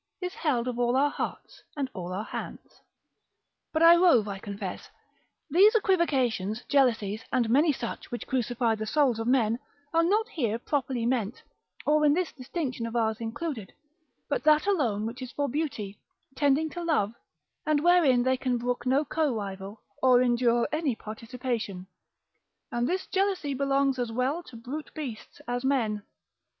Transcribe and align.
Is 0.19 0.33
held 0.33 0.67
of 0.67 0.79
all 0.79 0.95
our 0.95 1.11
hearts, 1.11 1.61
and 1.77 1.87
all 1.93 2.11
our 2.11 2.23
hands. 2.23 2.81
But 3.71 3.83
I 3.83 3.95
rove, 3.97 4.27
I 4.27 4.39
confess. 4.39 4.89
These 5.51 5.75
equivocations, 5.75 6.63
jealousies, 6.67 7.23
and 7.31 7.51
many 7.51 7.71
such, 7.71 8.09
which 8.09 8.25
crucify 8.25 8.73
the 8.73 8.87
souls 8.87 9.19
of 9.19 9.27
men, 9.27 9.59
are 9.93 10.01
not 10.01 10.27
here 10.29 10.57
properly 10.57 11.05
meant, 11.05 11.43
or 11.85 12.03
in 12.03 12.13
this 12.15 12.31
distinction 12.31 12.87
of 12.87 12.95
ours 12.95 13.17
included, 13.21 13.73
but 14.27 14.43
that 14.43 14.65
alone 14.65 15.05
which 15.05 15.21
is 15.21 15.31
for 15.33 15.47
beauty, 15.47 15.99
tending 16.35 16.71
to 16.71 16.83
love, 16.83 17.13
and 17.63 17.83
wherein 17.83 18.23
they 18.23 18.37
can 18.37 18.57
brook 18.57 18.87
no 18.87 19.05
co 19.05 19.31
rival, 19.35 19.83
or 20.01 20.19
endure 20.23 20.67
any 20.71 20.95
participation: 20.95 21.85
and 22.71 22.89
this 22.89 23.05
jealousy 23.05 23.53
belongs 23.53 23.99
as 23.99 24.11
well 24.11 24.41
to 24.41 24.55
brute 24.55 24.89
beasts, 24.95 25.41
as 25.47 25.63
men. 25.63 26.01